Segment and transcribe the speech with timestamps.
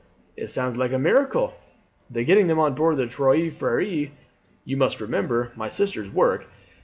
[0.35, 1.53] It sounds like a miracle."
[2.09, 4.09] "The getting them on board the Trois Freres was,
[4.65, 6.47] you must remember, my sister's work.